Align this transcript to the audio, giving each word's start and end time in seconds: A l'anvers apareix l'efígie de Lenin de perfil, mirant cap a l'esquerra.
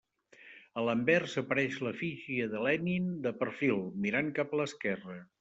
A 0.81 0.85
l'anvers 0.85 1.35
apareix 1.41 1.77
l'efígie 1.87 2.47
de 2.55 2.63
Lenin 2.69 3.13
de 3.27 3.35
perfil, 3.43 3.87
mirant 4.07 4.35
cap 4.41 4.59
a 4.59 4.63
l'esquerra. 4.63 5.21